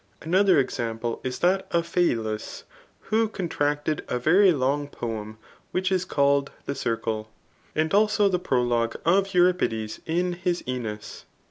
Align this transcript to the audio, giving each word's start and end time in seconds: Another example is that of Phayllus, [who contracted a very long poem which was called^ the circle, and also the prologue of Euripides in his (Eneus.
Another 0.23 0.57
example 0.57 1.21
is 1.23 1.37
that 1.37 1.67
of 1.69 1.85
Phayllus, 1.85 2.63
[who 3.01 3.29
contracted 3.29 4.03
a 4.09 4.17
very 4.17 4.51
long 4.51 4.87
poem 4.87 5.37
which 5.71 5.91
was 5.91 6.07
called^ 6.07 6.47
the 6.65 6.73
circle, 6.73 7.29
and 7.75 7.93
also 7.93 8.27
the 8.27 8.39
prologue 8.39 8.95
of 9.05 9.35
Euripides 9.35 9.99
in 10.07 10.33
his 10.33 10.63
(Eneus. 10.63 11.25